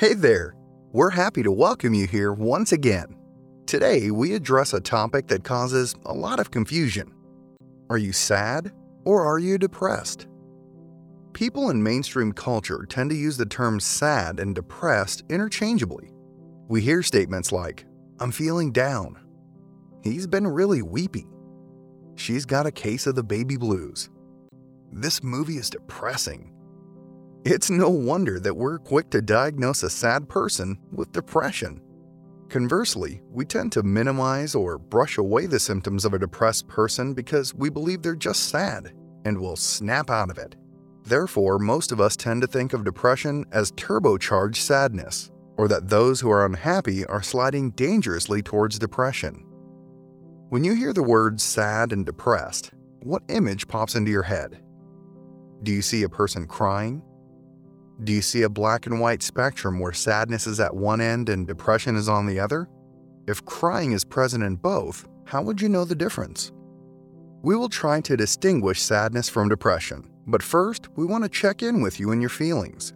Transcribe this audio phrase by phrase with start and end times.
[0.00, 0.54] Hey there!
[0.92, 3.18] We're happy to welcome you here once again.
[3.66, 7.12] Today, we address a topic that causes a lot of confusion.
[7.90, 8.72] Are you sad
[9.04, 10.26] or are you depressed?
[11.34, 16.08] People in mainstream culture tend to use the terms sad and depressed interchangeably.
[16.68, 17.84] We hear statements like,
[18.20, 19.18] I'm feeling down.
[20.02, 21.26] He's been really weepy.
[22.14, 24.08] She's got a case of the baby blues.
[24.90, 26.54] This movie is depressing.
[27.44, 31.80] It's no wonder that we're quick to diagnose a sad person with depression.
[32.50, 37.54] Conversely, we tend to minimize or brush away the symptoms of a depressed person because
[37.54, 38.92] we believe they're just sad
[39.24, 40.54] and will snap out of it.
[41.04, 46.20] Therefore, most of us tend to think of depression as turbocharged sadness, or that those
[46.20, 49.46] who are unhappy are sliding dangerously towards depression.
[50.50, 52.72] When you hear the words sad and depressed,
[53.02, 54.60] what image pops into your head?
[55.62, 57.02] Do you see a person crying?
[58.02, 61.46] Do you see a black and white spectrum where sadness is at one end and
[61.46, 62.66] depression is on the other?
[63.26, 66.50] If crying is present in both, how would you know the difference?
[67.42, 71.82] We will try to distinguish sadness from depression, but first, we want to check in
[71.82, 72.94] with you and your feelings.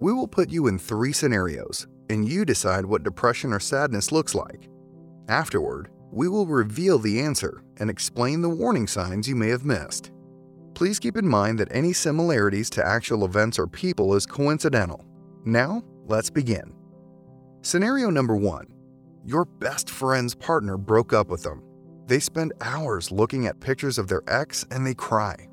[0.00, 4.34] We will put you in three scenarios, and you decide what depression or sadness looks
[4.34, 4.68] like.
[5.28, 10.10] Afterward, we will reveal the answer and explain the warning signs you may have missed.
[10.74, 15.04] Please keep in mind that any similarities to actual events or people is coincidental.
[15.44, 16.74] Now, let's begin.
[17.62, 18.66] Scenario number one
[19.24, 21.62] Your best friend's partner broke up with them.
[22.06, 25.48] They spend hours looking at pictures of their ex and they cry.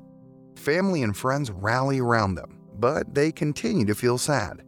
[0.56, 4.62] Family and friends rally around them, but they continue to feel sad.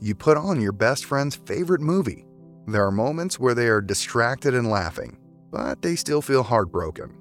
[0.00, 2.24] You put on your best friend's favorite movie.
[2.66, 5.18] There are moments where they are distracted and laughing,
[5.50, 7.16] but they still feel heartbroken.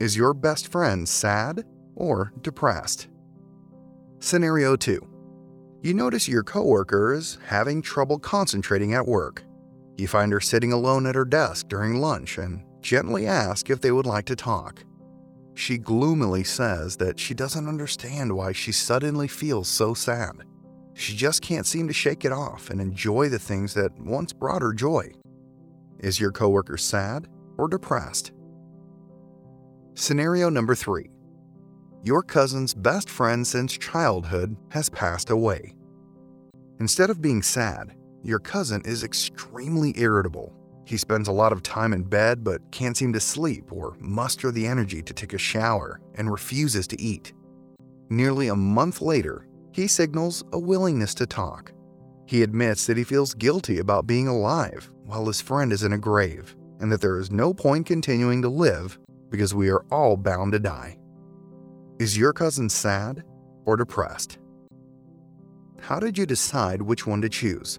[0.00, 1.64] Is your best friend sad
[1.96, 3.08] or depressed.
[4.20, 5.06] Scenario 2
[5.82, 9.44] You notice your coworker is having trouble concentrating at work.
[9.96, 13.92] You find her sitting alone at her desk during lunch and gently ask if they
[13.92, 14.84] would like to talk.
[15.54, 20.42] She gloomily says that she doesn't understand why she suddenly feels so sad.
[20.94, 24.62] She just can't seem to shake it off and enjoy the things that once brought
[24.62, 25.12] her joy.
[25.98, 28.32] Is your coworker sad or depressed?
[29.94, 31.08] Scenario number 3
[32.04, 35.74] your cousin's best friend since childhood has passed away.
[36.78, 40.52] Instead of being sad, your cousin is extremely irritable.
[40.84, 44.50] He spends a lot of time in bed but can't seem to sleep or muster
[44.50, 47.32] the energy to take a shower and refuses to eat.
[48.10, 51.72] Nearly a month later, he signals a willingness to talk.
[52.26, 55.98] He admits that he feels guilty about being alive while his friend is in a
[55.98, 58.98] grave, and that there is no point continuing to live
[59.30, 60.98] because we are all bound to die.
[62.00, 63.22] Is your cousin sad
[63.66, 64.38] or depressed?
[65.80, 67.78] How did you decide which one to choose?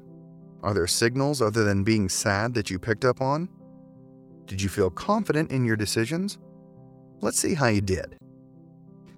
[0.63, 3.49] Are there signals other than being sad that you picked up on?
[4.45, 6.37] Did you feel confident in your decisions?
[7.19, 8.15] Let's see how you did.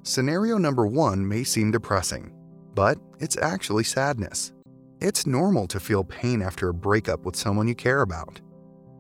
[0.02, 2.34] Scenario number one may seem depressing,
[2.74, 4.52] but it's actually sadness.
[5.00, 8.42] It's normal to feel pain after a breakup with someone you care about.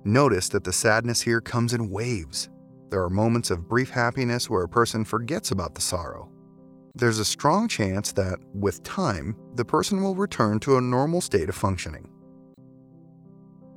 [0.03, 2.49] Notice that the sadness here comes in waves,
[2.89, 6.29] there are moments of brief happiness where a person forgets about the sorrow.
[6.95, 11.49] There's a strong chance that, with time, the person will return to a normal state
[11.49, 12.09] of functioning.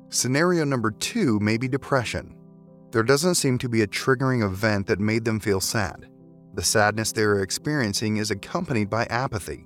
[0.09, 2.35] Scenario number two may be depression.
[2.91, 6.07] There doesn't seem to be a triggering event that made them feel sad.
[6.53, 9.65] The sadness they are experiencing is accompanied by apathy.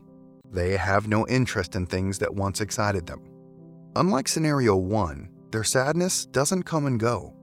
[0.52, 3.24] They have no interest in things that once excited them.
[3.96, 7.34] Unlike scenario one, their sadness doesn't come and go.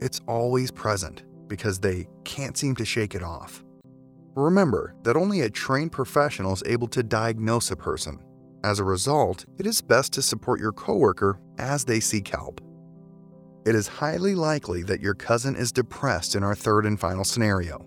[0.00, 3.64] It's always present because they can't seem to shake it off.
[4.34, 8.18] Remember that only a trained professional is able to diagnose a person.
[8.64, 12.60] As a result, it is best to support your coworker as they seek help.
[13.64, 17.84] It is highly likely that your cousin is depressed in our third and final scenario.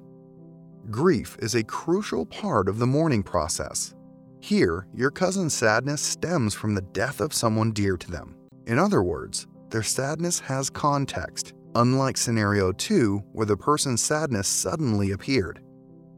[0.89, 3.93] Grief is a crucial part of the mourning process.
[4.41, 8.35] Here, your cousin's sadness stems from the death of someone dear to them.
[8.65, 15.11] In other words, their sadness has context unlike scenario 2, where the person's sadness suddenly
[15.11, 15.61] appeared.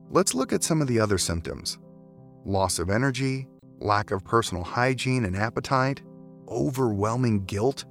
[0.09, 1.77] Let's look at some of the other symptoms
[2.43, 3.47] loss of energy,
[3.79, 6.01] lack of personal hygiene and appetite,
[6.47, 7.85] overwhelming guilt,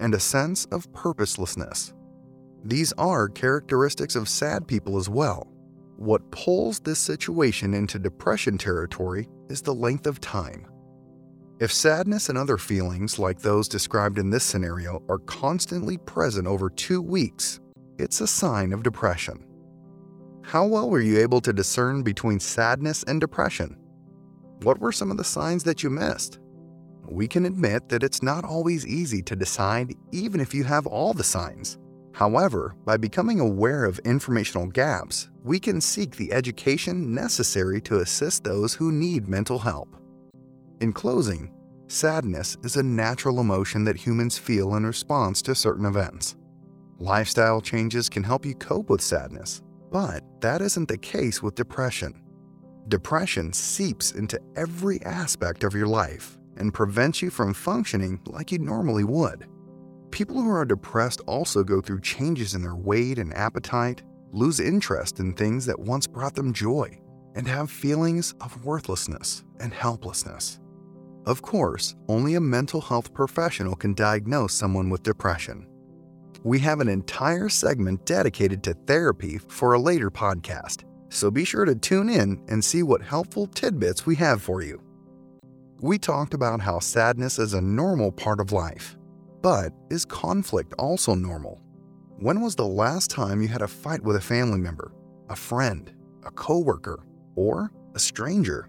[0.00, 1.92] and a sense of purposelessness.
[2.64, 5.48] These are characteristics of sad people as well.
[5.96, 10.66] What pulls this situation into depression territory is the length of time.
[11.60, 16.70] If sadness and other feelings, like those described in this scenario, are constantly present over
[16.70, 17.60] two weeks,
[17.98, 19.44] it's a sign of depression.
[20.42, 23.76] How well were you able to discern between sadness and depression?
[24.62, 26.40] What were some of the signs that you missed?
[27.10, 31.12] we can admit that it's not always easy to decide even if you have all
[31.12, 31.76] the signs.
[32.12, 38.44] However, by becoming aware of informational gaps, we can seek the education necessary to assist
[38.44, 39.96] those who need mental help.
[40.80, 41.52] In closing,
[41.88, 46.36] sadness is a natural emotion that humans feel in response to certain events.
[46.98, 49.60] Lifestyle changes can help you cope with sadness,
[49.92, 52.22] but that isn't the case with depression.
[52.88, 58.58] Depression seeps into every aspect of your life and prevents you from functioning like you
[58.58, 59.46] normally would.
[60.10, 64.02] People who are depressed also go through changes in their weight and appetite,
[64.32, 66.98] lose interest in things that once brought them joy,
[67.34, 70.59] and have feelings of worthlessness and helplessness.
[71.30, 75.64] Of course, only a mental health professional can diagnose someone with depression.
[76.42, 81.64] We have an entire segment dedicated to therapy for a later podcast, so be sure
[81.64, 84.82] to tune in and see what helpful tidbits we have for you.
[85.80, 88.96] We talked about how sadness is a normal part of life,
[89.40, 91.60] but is conflict also normal?
[92.18, 94.90] When was the last time you had a fight with a family member,
[95.28, 95.92] a friend,
[96.26, 97.04] a coworker,
[97.36, 98.68] or a stranger?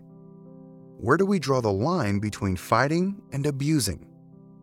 [1.01, 4.05] Where do we draw the line between fighting and abusing?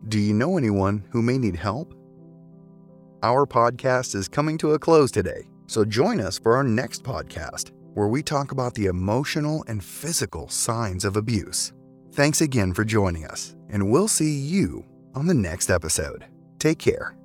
[0.07, 1.93] Do you know anyone who may need help?
[3.21, 7.71] Our podcast is coming to a close today, so join us for our next podcast,
[7.93, 11.73] where we talk about the emotional and physical signs of abuse.
[12.13, 14.85] Thanks again for joining us, and we'll see you
[15.15, 16.23] on the next episode.
[16.57, 17.18] Take care.